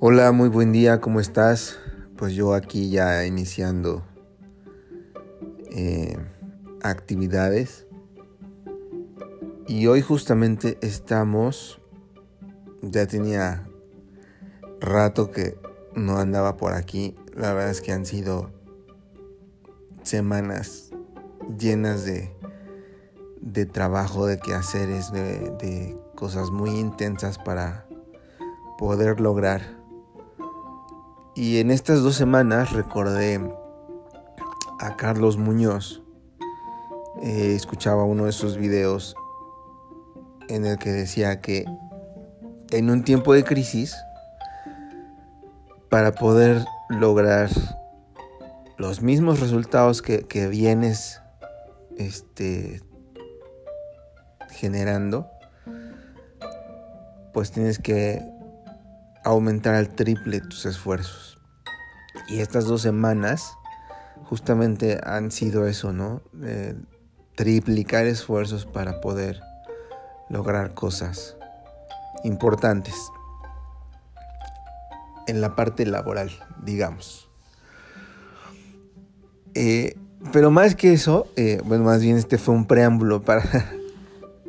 Hola, 0.00 0.30
muy 0.30 0.48
buen 0.48 0.70
día, 0.70 1.00
¿cómo 1.00 1.18
estás? 1.18 1.76
Pues 2.16 2.32
yo 2.32 2.54
aquí 2.54 2.88
ya 2.88 3.26
iniciando 3.26 4.04
eh, 5.72 6.16
actividades. 6.84 7.88
Y 9.66 9.88
hoy 9.88 10.00
justamente 10.00 10.78
estamos, 10.82 11.80
ya 12.80 13.08
tenía 13.08 13.68
rato 14.78 15.32
que 15.32 15.58
no 15.96 16.18
andaba 16.18 16.56
por 16.56 16.74
aquí. 16.74 17.16
La 17.34 17.52
verdad 17.52 17.70
es 17.70 17.80
que 17.80 17.90
han 17.90 18.06
sido 18.06 18.52
semanas 20.04 20.90
llenas 21.58 22.04
de, 22.04 22.32
de 23.40 23.66
trabajo, 23.66 24.26
de 24.26 24.38
quehaceres, 24.38 25.10
de, 25.10 25.50
de 25.58 25.98
cosas 26.14 26.52
muy 26.52 26.70
intensas 26.78 27.36
para 27.36 27.88
poder 28.78 29.20
lograr 29.20 29.77
y 31.38 31.60
en 31.60 31.70
estas 31.70 32.02
dos 32.02 32.16
semanas 32.16 32.72
recordé 32.72 33.40
a 34.80 34.96
Carlos 34.96 35.36
Muñoz. 35.36 36.02
Eh, 37.22 37.54
escuchaba 37.54 38.02
uno 38.02 38.24
de 38.24 38.32
sus 38.32 38.56
videos 38.56 39.14
en 40.48 40.66
el 40.66 40.78
que 40.78 40.90
decía 40.90 41.40
que 41.40 41.64
en 42.72 42.90
un 42.90 43.04
tiempo 43.04 43.34
de 43.34 43.44
crisis, 43.44 43.94
para 45.88 46.10
poder 46.10 46.64
lograr 46.88 47.50
los 48.76 49.00
mismos 49.00 49.38
resultados 49.38 50.02
que, 50.02 50.26
que 50.26 50.48
vienes 50.48 51.22
este, 51.98 52.82
generando, 54.50 55.30
pues 57.32 57.52
tienes 57.52 57.78
que 57.78 58.37
aumentar 59.30 59.74
al 59.74 59.94
triple 59.94 60.40
tus 60.40 60.66
esfuerzos. 60.66 61.38
Y 62.28 62.40
estas 62.40 62.64
dos 62.64 62.82
semanas 62.82 63.54
justamente 64.24 65.00
han 65.04 65.30
sido 65.30 65.66
eso, 65.66 65.92
¿no? 65.92 66.22
triplicar 67.34 68.06
esfuerzos 68.06 68.66
para 68.66 69.00
poder 69.00 69.40
lograr 70.28 70.74
cosas 70.74 71.36
importantes 72.24 72.94
en 75.28 75.40
la 75.40 75.54
parte 75.54 75.86
laboral, 75.86 76.30
digamos. 76.64 77.30
Eh, 79.54 79.96
pero 80.32 80.50
más 80.50 80.74
que 80.74 80.92
eso, 80.92 81.28
eh, 81.36 81.60
bueno, 81.64 81.84
más 81.84 82.02
bien 82.02 82.16
este 82.16 82.38
fue 82.38 82.54
un 82.54 82.66
preámbulo 82.66 83.22
para 83.22 83.70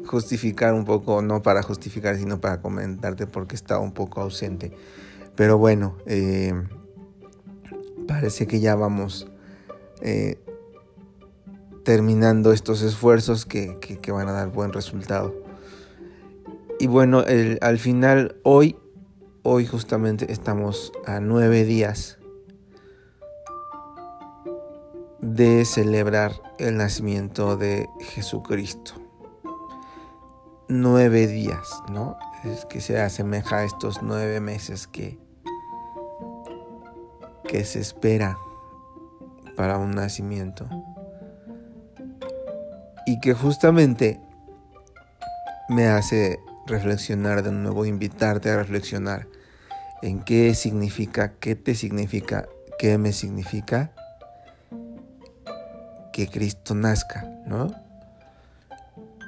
justificar 0.10 0.74
un 0.74 0.86
poco, 0.86 1.22
no 1.22 1.44
para 1.44 1.62
justificar, 1.62 2.18
sino 2.18 2.42
para 2.42 2.62
comentarte 2.62 3.28
porque 3.28 3.56
estaba 3.56 3.80
un 3.80 3.92
poco 3.92 4.22
ausente. 4.22 4.72
Pero 5.36 5.60
bueno, 5.60 5.98
eh, 6.08 6.52
parece 8.08 8.48
que 8.48 8.60
ya 8.60 8.74
vamos 8.74 9.28
eh, 10.02 10.40
terminando 11.84 12.54
estos 12.54 12.82
esfuerzos 12.82 13.46
que, 13.46 13.78
van 14.12 14.28
a 14.28 14.32
dar 14.32 14.52
buen 14.52 14.74
resultado. 14.74 15.36
Y 16.80 16.88
bueno, 16.88 17.24
al 17.62 17.78
final, 17.78 18.38
hoy, 18.42 18.78
hoy 19.44 19.68
justamente 19.68 20.32
estamos 20.32 20.92
a 21.06 21.20
nueve 21.20 21.66
días 21.66 22.18
de 25.20 25.66
celebrar 25.66 26.32
el 26.58 26.78
nacimiento 26.78 27.58
de 27.58 27.88
Jesucristo 28.00 29.09
nueve 30.70 31.28
días, 31.28 31.68
¿no? 31.92 32.18
Es 32.46 32.66
que 32.66 32.80
se 32.80 33.02
asemeja 33.02 33.58
a 33.58 33.64
estos 33.64 34.02
nueve 34.02 34.40
meses 34.40 34.88
que, 34.88 35.20
que 37.48 37.66
se 37.66 37.80
espera 37.80 38.38
para 39.58 39.78
un 39.78 39.92
nacimiento. 39.92 40.70
Y 43.06 43.20
que 43.20 43.34
justamente 43.34 44.22
me 45.68 45.88
hace 45.88 46.40
reflexionar 46.68 47.42
de 47.42 47.52
nuevo, 47.52 47.86
invitarte 47.86 48.52
a 48.52 48.58
reflexionar 48.58 49.28
en 50.04 50.24
qué 50.24 50.54
significa, 50.54 51.34
qué 51.40 51.56
te 51.56 51.74
significa, 51.74 52.48
qué 52.78 53.00
me 53.00 53.12
significa 53.12 53.92
que 56.14 56.28
Cristo 56.28 56.76
nazca, 56.76 57.28
¿no? 57.48 57.89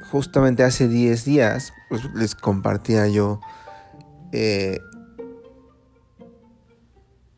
Justamente 0.09 0.63
hace 0.63 0.87
10 0.87 1.25
días 1.25 1.73
pues, 1.89 2.03
les 2.15 2.35
compartía 2.35 3.07
yo 3.07 3.39
eh, 4.31 4.79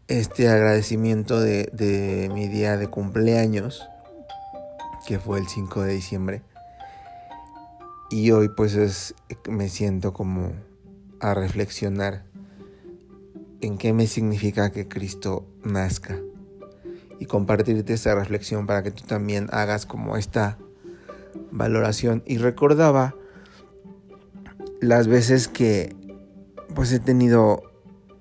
este 0.08 0.48
agradecimiento 0.50 1.40
de, 1.40 1.70
de, 1.74 2.30
mi 2.34 2.48
día 2.48 2.78
de 2.78 2.88
cumpleaños, 2.88 3.88
que 5.08 5.20
fue 5.20 5.40
el 5.40 5.48
5 5.48 5.84
de 5.84 5.94
diciembre. 5.94 6.42
Y 8.12 8.32
hoy 8.32 8.50
pues 8.50 8.76
es, 8.76 9.16
me 9.50 9.70
siento 9.70 10.14
como 10.14 10.52
a 11.20 11.34
reflexionar 11.34 12.26
en 13.62 13.78
qué 13.78 13.94
me 13.94 14.08
significa 14.08 14.72
que 14.72 14.88
Cristo 14.88 15.48
nazca. 15.64 16.20
Y 17.20 17.26
compartirte 17.26 17.94
esa 17.94 18.14
reflexión 18.14 18.68
para 18.68 18.84
que 18.84 18.92
tú 18.92 19.04
también 19.06 19.48
hagas 19.52 19.86
como 19.86 20.18
esta 20.18 20.58
valoración 21.54 22.24
y 22.26 22.38
recordaba 22.38 23.16
las 24.82 25.08
veces 25.08 25.48
que 25.48 25.96
pues 26.76 26.92
he 26.92 27.00
tenido 27.00 27.64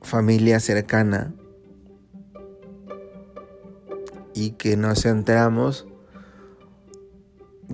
familia 0.03 0.61
cercana 0.61 1.35
y 4.35 4.53
que 4.53 4.77
nos 4.77 5.07
enteramos 5.07 5.87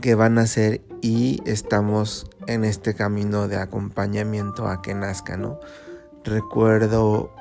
que 0.01 0.15
van 0.15 0.39
a 0.39 0.47
ser 0.47 0.81
y 1.01 1.43
estamos 1.45 2.31
en 2.47 2.65
este 2.65 2.95
camino 2.95 3.49
de 3.49 3.57
acompañamiento 3.57 4.69
a 4.69 4.81
que 4.81 4.95
nazca, 4.95 5.37
¿no? 5.37 5.59
Recuerdo 6.25 7.33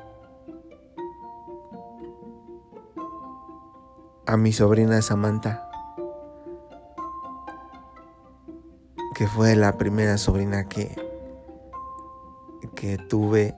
a 4.25 4.37
mi 4.37 4.53
sobrina 4.53 5.01
Samantha 5.01 5.66
que 9.17 9.25
fue 9.25 9.55
la 9.55 9.79
primera 9.79 10.15
sobrina 10.19 10.69
que, 10.69 10.95
que 12.75 12.99
tuve, 12.99 13.55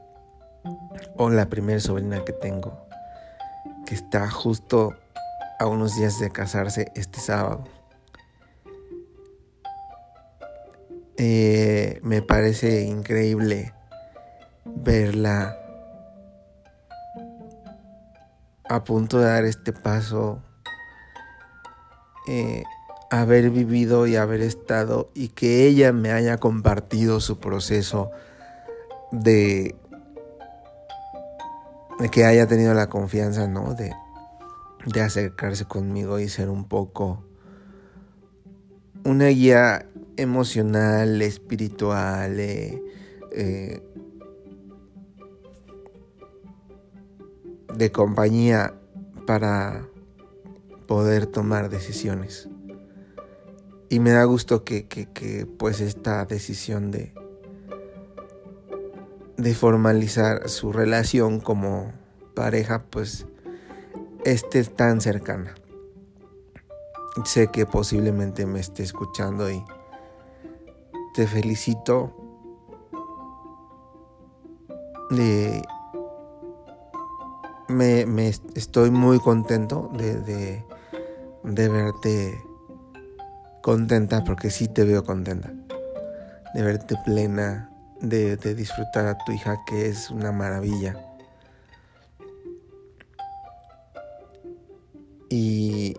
o 1.17 1.29
la 1.29 1.49
primera 1.49 1.81
sobrina 1.81 2.23
que 2.23 2.31
tengo, 2.31 2.87
que 3.85 3.93
está 3.93 4.29
justo 4.29 4.95
a 5.59 5.65
unos 5.65 5.97
días 5.97 6.17
de 6.17 6.31
casarse 6.31 6.93
este 6.95 7.19
sábado. 7.19 7.65
Eh, 11.17 11.99
me 12.03 12.21
parece 12.21 12.83
increíble 12.83 13.73
verla 14.63 15.57
a 18.63 18.85
punto 18.85 19.19
de 19.19 19.25
dar 19.25 19.43
este 19.43 19.73
paso 19.73 20.41
eh, 22.29 22.63
haber 23.09 23.49
vivido 23.49 24.05
y 24.07 24.15
haber 24.15 24.41
estado 24.41 25.09
y 25.13 25.29
que 25.29 25.65
ella 25.65 25.91
me 25.91 26.11
haya 26.11 26.37
compartido 26.37 27.19
su 27.19 27.39
proceso 27.39 28.11
de, 29.11 29.75
que 32.11 32.25
haya 32.25 32.47
tenido 32.47 32.73
la 32.73 32.87
confianza, 32.87 33.47
¿no? 33.47 33.73
De, 33.73 33.91
de 34.85 35.01
acercarse 35.01 35.65
conmigo 35.65 36.19
y 36.19 36.29
ser 36.29 36.49
un 36.49 36.65
poco 36.65 37.23
una 39.03 39.27
guía 39.27 39.87
emocional, 40.17 41.21
espiritual, 41.21 42.39
eh, 42.39 42.83
eh, 43.31 43.81
de 47.75 47.91
compañía 47.91 48.73
para 49.25 49.87
poder 50.87 51.27
tomar 51.27 51.69
decisiones. 51.69 52.49
Y 53.89 53.99
me 53.99 54.11
da 54.11 54.23
gusto 54.25 54.63
que, 54.63 55.47
pues 55.57 55.81
esta 55.81 56.23
decisión 56.25 56.91
de, 56.91 57.11
de 59.37 59.55
formalizar 59.55 60.47
su 60.47 60.71
relación 60.71 61.39
como 61.39 61.91
pareja 62.35 62.83
pues 62.91 63.25
esté 64.25 64.63
tan 64.63 65.01
cercana. 65.01 65.55
Sé 67.25 67.47
que 67.47 67.65
posiblemente 67.65 68.45
me 68.45 68.59
esté 68.59 68.83
escuchando 68.83 69.49
y 69.49 69.63
te 71.15 71.25
felicito. 71.25 72.15
me, 77.67 78.05
me, 78.05 78.27
estoy 78.27 78.91
muy 78.91 79.19
contento 79.19 79.89
de, 79.93 80.63
de 81.43 81.69
verte 81.69 82.48
contenta, 83.61 84.23
porque 84.23 84.49
sí 84.49 84.67
te 84.67 84.83
veo 84.83 85.03
contenta, 85.03 85.51
de 86.53 86.61
verte 86.63 86.95
plena, 87.05 87.69
de, 88.01 88.37
de 88.37 88.55
disfrutar 88.55 89.07
a 89.07 89.17
tu 89.17 89.31
hija, 89.31 89.57
que 89.67 89.87
es 89.87 90.09
una 90.09 90.31
maravilla. 90.31 90.95
Y 95.29 95.95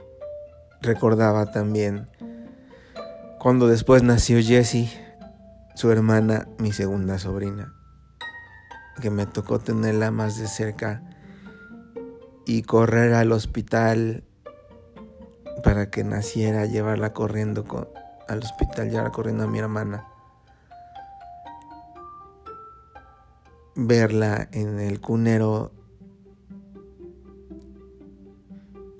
recordaba 0.83 1.53
también 1.53 2.09
cuando 3.39 3.69
después 3.69 4.03
nació 4.03 4.43
Jessie, 4.43 4.91
su 5.75 5.91
hermana, 5.91 6.47
mi 6.59 6.73
segunda 6.73 7.19
sobrina, 7.19 7.73
que 9.01 9.11
me 9.11 9.25
tocó 9.25 9.59
tenerla 9.61 10.11
más 10.11 10.37
de 10.37 10.47
cerca 10.47 11.03
y 12.45 12.63
correr 12.63 13.15
al 13.15 13.33
hospital 13.33 14.25
para 15.63 15.91
que 15.91 16.05
naciera, 16.05 16.67
llevarla 16.67 17.13
corriendo 17.13 17.65
al 18.29 18.39
hospital, 18.39 18.91
llevarla 18.91 19.13
corriendo 19.13 19.45
a 19.45 19.47
mi 19.47 19.59
hermana. 19.59 20.07
Verla 23.75 24.49
en 24.53 24.79
el 24.81 25.01
cunero 25.01 25.73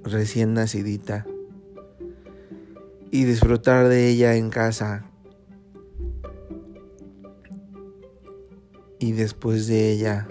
recién 0.03 0.55
nacidita 0.55 1.27
y 3.11 3.25
disfrutar 3.25 3.89
de 3.89 4.09
ella 4.09 4.35
en 4.37 4.51
casa. 4.51 5.05
Y 8.99 9.13
después 9.13 9.67
de 9.67 9.93
ella, 9.93 10.29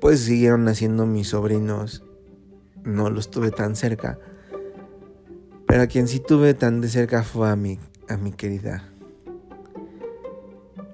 pues 0.00 0.20
siguieron 0.20 0.64
naciendo 0.64 1.06
mis 1.06 1.28
sobrinos. 1.28 2.05
No 2.86 3.10
los 3.10 3.30
tuve 3.30 3.50
tan 3.50 3.76
cerca. 3.76 4.18
Pero 5.66 5.82
a 5.82 5.86
quien 5.86 6.08
sí 6.08 6.20
tuve 6.20 6.54
tan 6.54 6.80
de 6.80 6.88
cerca 6.88 7.22
fue 7.22 7.50
a 7.50 7.56
mi, 7.56 7.78
a 8.08 8.16
mi 8.16 8.32
querida, 8.32 8.88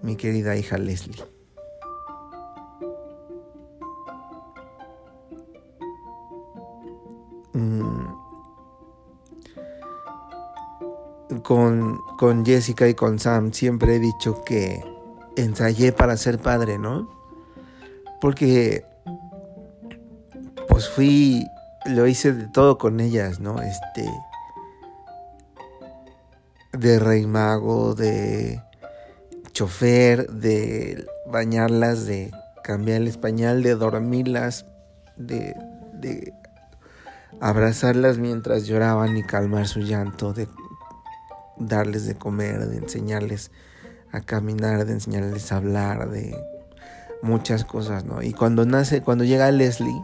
mi 0.02 0.16
querida 0.16 0.56
hija 0.56 0.76
Leslie. 0.78 1.22
con, 11.42 12.44
Jessica 12.44 12.88
y 12.88 12.94
con 12.94 13.18
Sam 13.18 13.52
siempre 13.52 13.96
he 13.96 13.98
dicho 13.98 14.42
que 14.44 14.82
ensayé 15.36 15.92
para 15.92 16.16
ser 16.16 16.38
padre, 16.38 16.78
¿no? 16.78 17.08
Porque 18.20 18.84
pues 20.68 20.88
fui, 20.88 21.44
lo 21.86 22.06
hice 22.06 22.32
de 22.32 22.48
todo 22.48 22.78
con 22.78 23.00
ellas, 23.00 23.40
¿no? 23.40 23.60
Este, 23.60 24.08
de 26.72 26.98
rey 26.98 27.26
mago, 27.26 27.94
de 27.94 28.62
chofer, 29.52 30.30
de 30.30 31.06
bañarlas, 31.26 32.06
de 32.06 32.30
cambiar 32.62 33.02
el 33.02 33.08
español, 33.08 33.62
de 33.62 33.74
dormirlas, 33.74 34.66
de, 35.16 35.54
de 35.94 36.32
abrazarlas 37.40 38.18
mientras 38.18 38.66
lloraban 38.66 39.16
y 39.16 39.22
calmar 39.22 39.66
su 39.66 39.80
llanto, 39.80 40.32
de 40.32 40.48
darles 41.58 42.06
de 42.06 42.14
comer, 42.14 42.66
de 42.66 42.78
enseñarles 42.78 43.50
a 44.12 44.20
caminar, 44.20 44.84
de 44.84 44.92
enseñarles 44.92 45.52
a 45.52 45.56
hablar, 45.56 46.10
de 46.10 46.36
muchas 47.22 47.64
cosas, 47.64 48.04
¿no? 48.04 48.22
Y 48.22 48.32
cuando 48.32 48.64
nace, 48.64 49.02
cuando 49.02 49.24
llega 49.24 49.50
Leslie, 49.50 50.02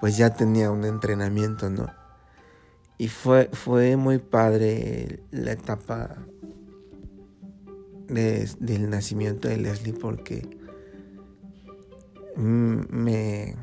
pues 0.00 0.16
ya 0.16 0.34
tenía 0.34 0.70
un 0.70 0.84
entrenamiento, 0.84 1.70
¿no? 1.70 1.86
Y 2.98 3.08
fue, 3.08 3.48
fue 3.52 3.96
muy 3.96 4.18
padre 4.18 5.20
la 5.30 5.52
etapa 5.52 6.16
del 8.08 8.90
nacimiento 8.90 9.48
de 9.48 9.58
Leslie 9.58 9.92
porque 9.92 10.48
me 12.36 13.56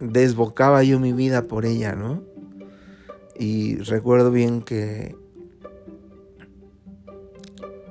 desbocaba 0.00 0.82
yo 0.82 0.98
mi 0.98 1.12
vida 1.12 1.42
por 1.42 1.64
ella, 1.64 1.94
¿no? 1.94 2.22
Y 3.38 3.76
recuerdo 3.76 4.30
bien 4.30 4.62
que 4.62 5.16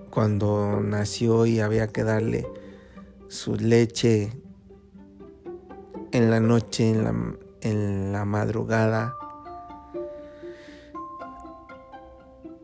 cuando 0.10 0.82
nació 0.82 1.46
y 1.46 1.60
había 1.60 1.88
que 1.88 2.04
darle 2.04 2.48
su 3.28 3.56
leche 3.56 4.34
en 6.12 6.32
la 6.32 6.40
noche, 6.40 6.90
en 6.90 7.04
la, 7.04 7.14
en 7.62 8.12
la 8.12 8.26
madrugada, 8.26 9.16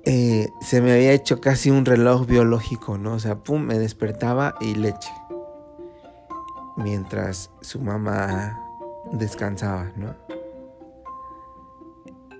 eh, 0.09 0.53
se 0.61 0.79
me 0.79 0.93
había 0.93 1.11
hecho 1.11 1.41
casi 1.41 1.69
un 1.69 1.83
reloj 1.83 2.25
biológico, 2.25 2.97
¿no? 2.97 3.15
O 3.15 3.19
sea, 3.19 3.35
pum, 3.35 3.63
me 3.63 3.77
despertaba 3.77 4.55
y 4.61 4.73
leche. 4.75 5.11
Mientras 6.77 7.51
su 7.59 7.81
mamá 7.81 8.57
descansaba, 9.11 9.91
¿no? 9.97 10.15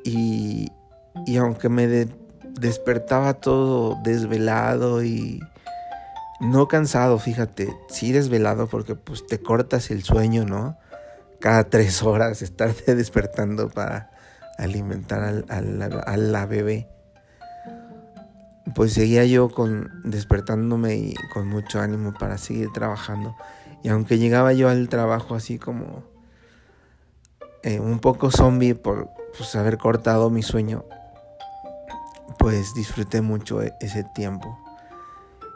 Y, 0.06 0.72
aunque 1.38 1.68
me 1.68 2.08
despertaba 2.54 3.34
todo 3.34 3.98
desvelado 4.02 5.04
y 5.04 5.42
no 6.40 6.70
cansado, 6.70 7.20
fíjate, 7.20 7.76
sí 7.90 8.14
desvelado 8.14 8.68
porque 8.68 8.96
pues 8.96 9.28
te 9.28 9.42
cortas 9.42 9.92
el 9.92 10.04
sueño, 10.04 10.46
¿no? 10.46 10.78
Cada 11.40 11.64
tres 11.66 12.04
horas 12.04 12.42
estarte 12.42 12.96
despertando 12.96 13.70
para 13.70 14.12
alimentar 14.58 15.44
a 15.50 16.18
la 16.18 16.46
bebé. 16.46 16.88
Pues 18.76 18.94
seguía 18.94 19.26
yo 19.26 19.50
con 19.50 20.02
despertándome 20.04 20.96
y 20.96 21.16
con 21.34 21.48
mucho 21.48 21.80
ánimo 21.80 22.14
para 22.14 22.38
seguir 22.38 22.70
trabajando. 22.74 23.36
Y 23.84 23.90
aunque 23.90 24.18
llegaba 24.18 24.54
yo 24.54 24.70
al 24.70 24.90
trabajo 24.90 25.36
así 25.36 25.58
como 25.58 26.04
eh, 27.64 27.80
un 27.80 28.00
poco 28.00 28.32
zombie 28.32 28.76
por 28.76 29.10
pues, 29.38 29.56
haber 29.56 29.78
cortado 29.78 30.30
mi 30.30 30.44
sueño, 30.44 30.86
pues 32.38 32.74
disfruté 32.76 33.22
mucho 33.22 33.62
e-, 33.62 33.74
ese 33.80 34.04
tiempo. 34.16 34.58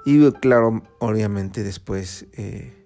Y 0.05 0.31
claro, 0.33 0.81
obviamente 0.99 1.63
después 1.63 2.25
eh, 2.33 2.80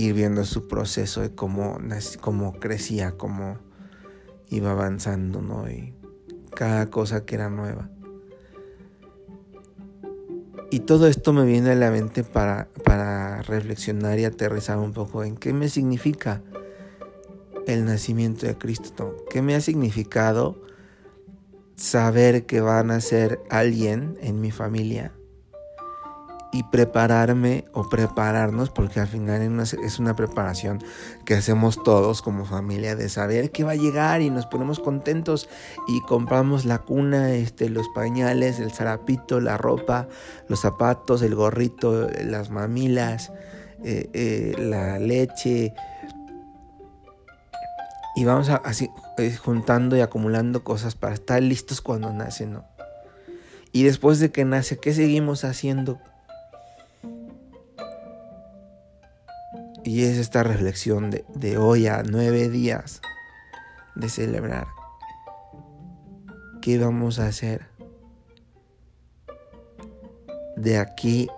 ir 0.00 0.14
viendo 0.14 0.44
su 0.44 0.66
proceso 0.68 1.20
de 1.20 1.34
cómo, 1.34 1.78
cómo 2.20 2.52
crecía, 2.58 3.12
cómo 3.12 3.58
iba 4.48 4.70
avanzando, 4.72 5.42
¿no? 5.42 5.70
Y 5.70 5.94
cada 6.54 6.90
cosa 6.90 7.24
que 7.24 7.36
era 7.36 7.50
nueva. 7.50 7.90
Y 10.70 10.80
todo 10.80 11.06
esto 11.08 11.32
me 11.32 11.44
viene 11.44 11.70
a 11.70 11.74
la 11.74 11.90
mente 11.90 12.22
para, 12.22 12.68
para 12.84 13.42
reflexionar 13.42 14.18
y 14.18 14.24
aterrizar 14.24 14.78
un 14.78 14.92
poco 14.92 15.24
en 15.24 15.36
qué 15.36 15.52
me 15.52 15.68
significa 15.68 16.42
el 17.66 17.84
nacimiento 17.84 18.46
de 18.46 18.56
Cristo. 18.56 19.16
¿Qué 19.30 19.42
me 19.42 19.54
ha 19.54 19.60
significado 19.60 20.62
saber 21.74 22.46
que 22.46 22.60
van 22.60 22.90
a 22.90 23.00
ser 23.00 23.40
alguien 23.50 24.16
en 24.20 24.40
mi 24.40 24.50
familia 24.50 25.12
y 26.52 26.64
prepararme 26.64 27.64
o 27.72 27.88
prepararnos, 27.88 28.70
porque 28.70 29.00
al 29.00 29.06
final 29.06 29.60
es 29.60 29.98
una 29.98 30.16
preparación 30.16 30.82
que 31.24 31.34
hacemos 31.34 31.82
todos 31.82 32.22
como 32.22 32.44
familia 32.44 32.96
de 32.96 33.08
saber 33.08 33.52
que 33.52 33.62
va 33.62 33.72
a 33.72 33.76
llegar 33.76 34.20
y 34.20 34.30
nos 34.30 34.46
ponemos 34.46 34.80
contentos 34.80 35.48
y 35.86 36.00
compramos 36.02 36.64
la 36.64 36.78
cuna, 36.78 37.32
este, 37.34 37.68
los 37.68 37.88
pañales, 37.94 38.58
el 38.58 38.72
zarapito, 38.72 39.40
la 39.40 39.56
ropa, 39.58 40.08
los 40.48 40.60
zapatos, 40.60 41.22
el 41.22 41.36
gorrito, 41.36 42.08
las 42.24 42.50
mamilas, 42.50 43.32
eh, 43.84 44.10
eh, 44.12 44.54
la 44.58 44.98
leche. 44.98 45.72
Y 48.16 48.24
vamos 48.24 48.48
así 48.48 48.90
eh, 49.18 49.36
juntando 49.36 49.96
y 49.96 50.00
acumulando 50.00 50.64
cosas 50.64 50.96
para 50.96 51.14
estar 51.14 51.40
listos 51.40 51.80
cuando 51.80 52.12
nace, 52.12 52.46
¿no? 52.46 52.64
Y 53.72 53.84
después 53.84 54.18
de 54.18 54.32
que 54.32 54.44
nace, 54.44 54.78
¿qué 54.78 54.92
seguimos 54.92 55.44
haciendo? 55.44 56.00
Y 59.84 60.04
es 60.04 60.18
esta 60.18 60.42
reflexión 60.42 61.10
de, 61.10 61.58
hoy 61.58 61.86
a 61.86 62.02
nueve 62.02 62.48
días 62.48 63.00
de 63.94 64.08
celebrar. 64.08 64.66
¿Qué 66.60 66.78
vamos 66.78 67.18
a 67.18 67.26
hacer 67.26 67.66
de 70.56 70.78
aquí 70.78 71.28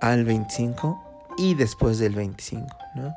al 0.00 0.24
25 0.24 1.34
y 1.38 1.54
después 1.54 1.98
del 1.98 2.14
25, 2.16 2.66
¿no? 2.96 3.14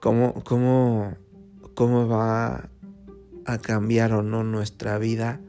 ¿Cómo, 0.00 0.34
cómo, 0.44 1.14
cómo 1.74 2.08
va 2.08 2.68
a 3.46 3.58
cambiar 3.58 4.12
o 4.12 4.22
no 4.22 4.42
nuestra 4.42 4.98
vida 4.98 5.40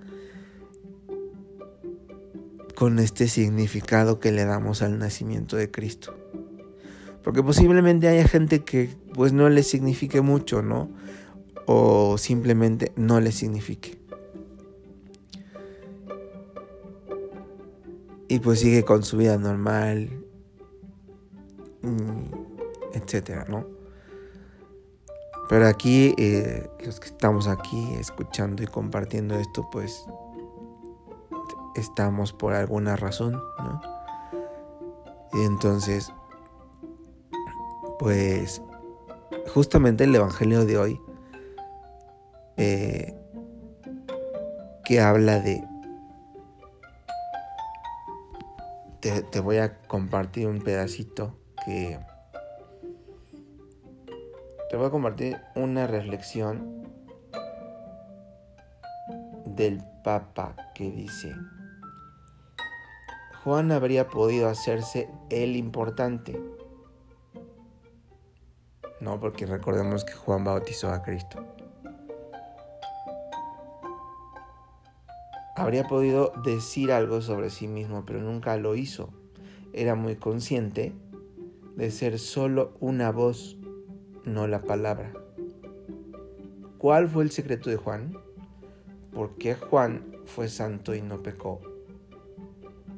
con 2.82 2.98
este 2.98 3.28
significado 3.28 4.20
que 4.20 4.32
le 4.32 4.44
damos 4.44 4.82
al 4.82 4.98
nacimiento 4.98 5.56
de 5.56 5.70
Cristo. 5.70 6.18
Porque 7.24 7.44
posiblemente 7.44 8.08
haya 8.08 8.28
gente 8.28 8.64
que 8.64 8.90
pues 9.14 9.34
no 9.34 9.50
le 9.50 9.62
signifique 9.62 10.22
mucho, 10.22 10.64
¿no? 10.64 10.90
O 11.68 12.18
simplemente 12.18 12.92
no 12.96 13.20
le 13.20 13.32
signifique. 13.32 14.00
y 18.28 18.40
pues 18.40 18.62
sigue 18.62 18.84
con 18.84 19.04
su 19.04 19.18
vida 19.18 19.38
normal, 19.38 20.10
mm, 21.84 22.94
etcétera, 22.94 23.46
¿no? 23.48 23.68
Pero 25.50 25.68
aquí, 25.68 26.16
eh, 26.18 26.68
los 26.84 27.00
que 27.00 27.10
estamos 27.10 27.48
aquí 27.48 27.94
escuchando 28.00 28.64
y 28.64 28.68
compartiendo 28.68 29.36
esto, 29.38 29.70
pues 29.72 30.06
estamos 31.76 32.34
por 32.34 32.54
alguna 32.54 32.96
razón, 32.96 33.34
¿no? 33.60 33.82
Y 35.34 35.46
entonces, 35.46 36.12
pues, 38.00 38.62
justamente 39.54 40.04
el 40.04 40.16
Evangelio 40.16 40.66
de 40.66 40.78
hoy, 40.78 41.02
eh, 42.58 43.18
que 44.84 45.00
habla 45.00 45.40
de... 45.40 45.64
Te, 49.00 49.24
te 49.24 49.40
voy 49.40 49.58
a 49.58 49.80
compartir 49.84 50.48
un 50.48 50.60
pedacito 50.60 51.38
que... 51.66 52.00
Te 54.70 54.78
voy 54.78 54.88
a 54.88 54.90
compartir 54.90 55.38
una 55.56 55.88
reflexión 55.88 56.82
del 59.46 59.84
Papa 60.04 60.56
que 60.74 60.90
dice, 60.90 61.36
Juan 63.44 63.72
habría 63.72 64.08
podido 64.08 64.48
hacerse 64.48 65.10
el 65.32 65.56
importante. 65.56 66.40
No, 69.00 69.20
porque 69.20 69.48
recordemos 69.48 70.06
que 70.06 70.14
Juan 70.14 70.44
bautizó 70.44 70.90
a 70.90 71.02
Cristo. 71.02 71.44
Habría 75.56 75.88
podido 75.88 76.34
decir 76.44 76.92
algo 76.92 77.22
sobre 77.22 77.50
sí 77.50 77.68
mismo, 77.68 78.06
pero 78.06 78.22
nunca 78.22 78.58
lo 78.58 78.76
hizo. 78.76 79.10
Era 79.74 79.96
muy 79.96 80.18
consciente 80.18 80.94
de 81.76 81.90
ser 81.90 82.20
solo 82.20 82.76
una 82.80 83.12
voz, 83.12 83.58
no 84.24 84.46
la 84.46 84.62
palabra. 84.62 85.14
¿Cuál 86.78 87.08
fue 87.08 87.24
el 87.24 87.32
secreto 87.32 87.72
de 87.72 87.78
Juan? 87.78 88.20
¿Por 89.12 89.36
qué 89.38 89.56
Juan 89.56 90.16
fue 90.26 90.48
santo 90.48 90.94
y 90.94 91.02
no 91.02 91.24
pecó? 91.24 91.71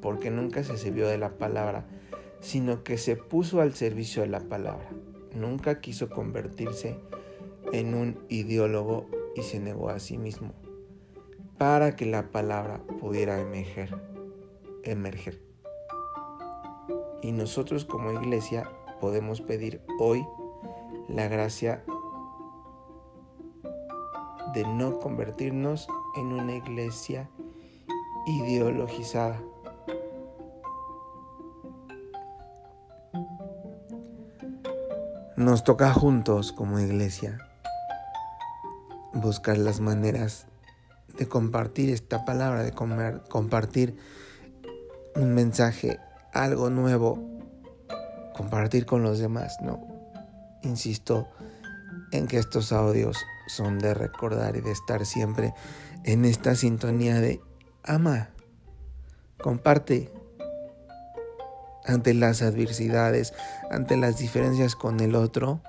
Porque 0.03 0.29
nunca 0.29 0.63
se 0.65 0.77
sirvió 0.77 1.07
de 1.07 1.17
la 1.17 1.37
palabra, 1.37 1.85
sino 2.41 2.83
que 2.83 2.97
se 2.97 3.15
puso 3.15 3.61
al 3.61 3.73
servicio 3.73 4.21
de 4.21 4.27
la 4.27 4.41
palabra. 4.41 4.89
Nunca 5.33 5.79
quiso 5.79 6.09
convertirse 6.09 6.99
en 7.71 7.95
un 7.95 8.19
ideólogo 8.27 9.07
y 9.33 9.43
se 9.43 9.61
negó 9.61 9.89
a 9.89 9.99
sí 9.99 10.17
mismo 10.17 10.51
para 11.57 11.95
que 11.95 12.05
la 12.05 12.31
palabra 12.31 12.81
pudiera 12.99 13.39
emerger. 13.39 13.95
emerger. 14.83 15.41
Y 17.21 17.31
nosotros 17.31 17.85
como 17.85 18.11
iglesia 18.11 18.69
podemos 18.99 19.39
pedir 19.39 19.81
hoy 19.99 20.25
la 21.07 21.29
gracia 21.29 21.85
de 24.53 24.65
no 24.67 24.99
convertirnos 24.99 25.87
en 26.17 26.33
una 26.33 26.57
iglesia 26.57 27.29
ideologizada 28.27 29.41
Nos 35.43 35.65
toca 35.65 35.91
juntos 35.93 36.53
como 36.53 36.79
iglesia 36.79 37.37
buscar 39.11 39.57
las 39.57 39.81
maneras 39.81 40.47
de 41.17 41.27
compartir 41.27 41.89
esta 41.89 42.23
palabra, 42.23 42.63
de 42.63 42.71
compartir 42.71 43.97
un 45.17 45.33
mensaje, 45.33 45.99
algo 46.31 46.69
nuevo, 46.69 47.19
compartir 48.33 48.85
con 48.85 49.03
los 49.03 49.19
demás, 49.19 49.57
¿no? 49.61 49.85
Insisto 50.61 51.27
en 52.13 52.27
que 52.27 52.37
estos 52.37 52.71
audios 52.71 53.17
son 53.47 53.79
de 53.79 53.93
recordar 53.93 54.55
y 54.55 54.61
de 54.61 54.71
estar 54.71 55.05
siempre 55.05 55.53
en 56.05 56.23
esta 56.23 56.55
sintonía 56.55 57.19
de 57.19 57.41
ama, 57.83 58.29
comparte, 59.41 60.09
ante 61.85 62.13
las 62.13 62.41
adversidades, 62.41 63.33
ante 63.69 63.97
las 63.97 64.17
diferencias 64.17 64.75
con 64.75 64.99
el 64.99 65.15
otro, 65.15 65.61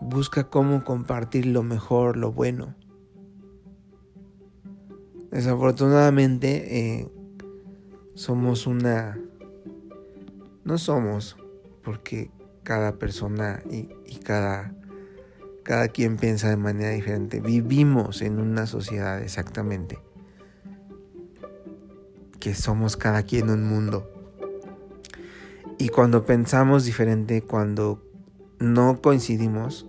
busca 0.00 0.44
cómo 0.44 0.84
compartir 0.84 1.46
lo 1.46 1.62
mejor, 1.62 2.16
lo 2.16 2.32
bueno. 2.32 2.74
Desafortunadamente 5.30 7.00
eh, 7.00 7.08
somos 8.14 8.66
una... 8.66 9.18
No 10.64 10.78
somos, 10.78 11.36
porque 11.82 12.30
cada 12.62 12.96
persona 12.96 13.62
y, 13.70 13.90
y 14.06 14.16
cada, 14.16 14.74
cada 15.62 15.88
quien 15.88 16.16
piensa 16.16 16.48
de 16.48 16.56
manera 16.56 16.90
diferente. 16.90 17.40
Vivimos 17.40 18.22
en 18.22 18.40
una 18.40 18.66
sociedad 18.66 19.20
exactamente 19.20 19.98
que 22.40 22.54
somos 22.54 22.96
cada 22.96 23.22
quien 23.22 23.50
un 23.50 23.64
mundo 23.64 24.13
y 25.78 25.88
cuando 25.88 26.24
pensamos 26.24 26.84
diferente, 26.84 27.42
cuando 27.42 28.02
no 28.58 29.00
coincidimos, 29.00 29.86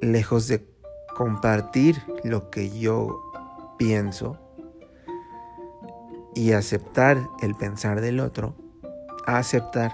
lejos 0.00 0.48
de 0.48 0.66
compartir 1.14 2.02
lo 2.24 2.50
que 2.50 2.78
yo 2.78 3.20
pienso 3.78 4.38
y 6.34 6.52
aceptar 6.52 7.28
el 7.40 7.54
pensar 7.54 8.00
del 8.00 8.20
otro, 8.20 8.54
aceptar, 9.26 9.92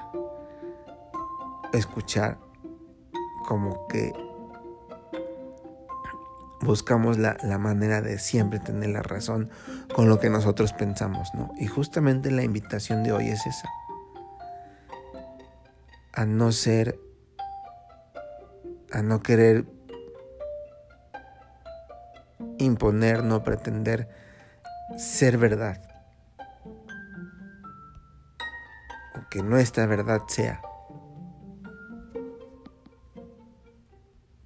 escuchar, 1.72 2.38
como 3.46 3.86
que 3.88 4.12
buscamos 6.60 7.18
la, 7.18 7.36
la, 7.42 7.58
manera 7.58 8.00
de 8.00 8.18
siempre 8.18 8.58
tener 8.58 8.88
la 8.90 9.02
razón 9.02 9.50
con 9.94 10.08
lo 10.08 10.18
que 10.18 10.30
nosotros 10.30 10.72
pensamos, 10.72 11.28
¿no? 11.34 11.52
Y 11.58 11.66
justamente 11.66 12.30
la 12.30 12.42
invitación 12.42 13.02
de 13.02 13.12
hoy 13.12 13.28
es 13.28 13.46
esa 13.46 13.68
a 16.16 16.24
no 16.26 16.52
ser, 16.52 17.00
a 18.92 19.02
no 19.02 19.20
querer 19.20 19.66
imponer, 22.58 23.24
no 23.24 23.42
pretender 23.42 24.08
ser 24.96 25.38
verdad. 25.38 25.82
O 29.16 29.28
que 29.28 29.42
nuestra 29.42 29.86
verdad 29.86 30.22
sea. 30.28 30.62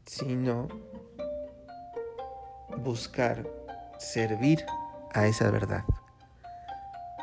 Sino 0.06 0.68
buscar 2.78 3.46
servir 3.98 4.64
a 5.12 5.26
esa 5.26 5.50
verdad, 5.50 5.84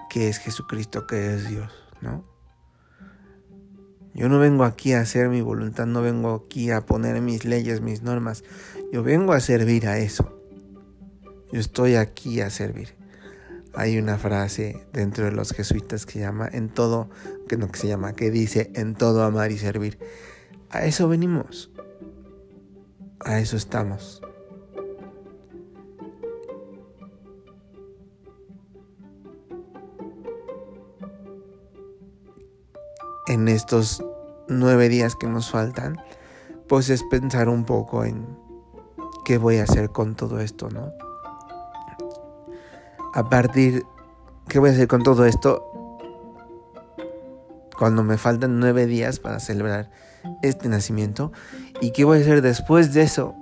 que 0.09 0.29
es 0.29 0.37
Jesucristo, 0.37 1.07
que 1.07 1.33
es 1.33 1.49
Dios, 1.49 1.71
¿no? 2.01 2.34
Yo 4.15 4.29
no 4.29 4.39
vengo 4.39 4.63
aquí 4.63 4.93
a 4.93 5.01
hacer 5.01 5.27
mi 5.27 5.41
voluntad, 5.41 5.86
no 5.86 6.01
vengo 6.01 6.45
aquí 6.45 6.72
a 6.72 6.86
poner 6.86 7.22
mis 7.22 7.43
leyes, 7.43 7.81
mis 7.81 8.01
normas. 8.01 8.45
Yo 8.93 9.03
vengo 9.03 9.34
a 9.34 9.41
servir 9.41 9.88
a 9.88 9.98
eso. 9.98 10.41
Yo 11.51 11.60
estoy 11.60 11.95
aquí 11.95 12.39
a 12.39 12.50
servir. 12.50 12.95
Hay 13.74 13.98
una 13.98 14.17
frase 14.17 14.88
dentro 14.93 15.25
de 15.25 15.34
los 15.34 15.51
jesuitas 15.51 16.05
que 16.05 16.19
llama 16.19 16.50
en 16.50 16.69
todo, 16.69 17.10
que 17.50 17.57
no 17.57 17.69
que 17.69 17.77
se 17.77 17.89
llama, 17.89 18.13
que 18.13 18.31
dice 18.31 18.72
en 18.74 18.95
todo 18.95 19.22
amar 19.22 19.51
y 19.51 19.57
servir. 19.57 20.00
A 20.69 20.86
eso 20.86 21.10
venimos. 21.10 21.69
A 23.19 23.39
eso 23.39 23.57
estamos. 23.57 24.22
En 33.35 33.49
estos 33.49 34.01
nueve 34.47 34.87
días 34.87 35.15
que 35.15 35.27
nos 35.27 35.51
faltan, 35.51 35.97
pues 36.69 36.89
es 36.89 37.03
pensar 37.03 37.49
un 37.49 37.65
poco 37.65 38.05
en 38.05 38.25
qué 39.25 39.37
voy 39.37 39.57
a 39.57 39.63
hacer 39.63 39.89
con 39.89 40.15
todo 40.15 40.39
esto, 40.39 40.69
¿no? 40.69 40.93
A 43.13 43.29
partir, 43.29 43.85
¿qué 44.47 44.59
voy 44.59 44.69
a 44.69 44.73
hacer 44.73 44.87
con 44.87 45.03
todo 45.03 45.25
esto? 45.25 45.63
Cuando 47.77 48.03
me 48.03 48.17
faltan 48.17 48.59
nueve 48.59 48.85
días 48.85 49.19
para 49.19 49.39
celebrar 49.39 49.91
este 50.41 50.69
nacimiento. 50.69 51.33
¿Y 51.81 51.91
qué 51.91 52.05
voy 52.05 52.19
a 52.19 52.21
hacer 52.21 52.41
después 52.41 52.93
de 52.93 53.01
eso? 53.01 53.35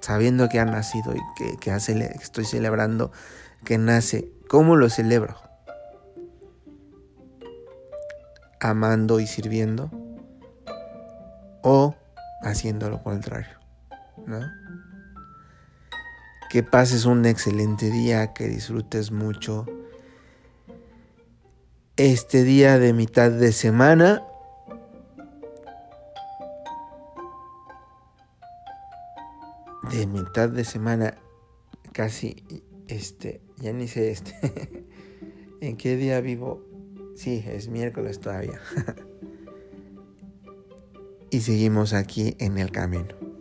Sabiendo 0.00 0.48
que 0.48 0.60
ha 0.60 0.64
nacido 0.64 1.12
y 1.14 1.20
que, 1.36 1.56
que 1.56 1.74
estoy 2.20 2.44
celebrando 2.44 3.10
que 3.64 3.78
nace. 3.78 4.30
¿Cómo 4.48 4.76
lo 4.76 4.88
celebro? 4.88 5.51
Amando 8.62 9.18
y 9.18 9.26
sirviendo 9.26 9.90
o 11.62 11.96
haciendo 12.42 12.88
lo 12.88 13.02
contrario, 13.02 13.58
¿no? 14.24 14.40
Que 16.48 16.62
pases 16.62 17.04
un 17.04 17.26
excelente 17.26 17.90
día, 17.90 18.32
que 18.32 18.46
disfrutes 18.46 19.10
mucho, 19.10 19.66
este 21.96 22.44
día 22.44 22.78
de 22.78 22.92
mitad 22.92 23.32
de 23.32 23.52
semana. 23.52 24.22
De 29.90 30.06
mitad 30.06 30.48
de 30.48 30.64
semana, 30.64 31.16
casi, 31.92 32.44
este, 32.86 33.40
ya 33.56 33.72
ni 33.72 33.88
sé 33.88 34.12
este. 34.12 34.86
¿En 35.60 35.76
qué 35.76 35.96
día 35.96 36.20
vivo? 36.20 36.71
Sí, 37.16 37.44
es 37.46 37.68
miércoles 37.68 38.20
todavía. 38.20 38.60
y 41.30 41.40
seguimos 41.40 41.92
aquí 41.92 42.36
en 42.38 42.58
el 42.58 42.70
camino. 42.70 43.31